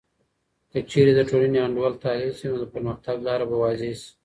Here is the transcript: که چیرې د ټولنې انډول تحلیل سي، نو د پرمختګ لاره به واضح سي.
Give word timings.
که 0.71 0.79
چیرې 0.89 1.13
د 1.15 1.21
ټولنې 1.29 1.57
انډول 1.65 1.93
تحلیل 2.03 2.33
سي، 2.39 2.45
نو 2.51 2.57
د 2.61 2.65
پرمختګ 2.73 3.15
لاره 3.27 3.45
به 3.49 3.55
واضح 3.63 3.91
سي. 4.01 4.09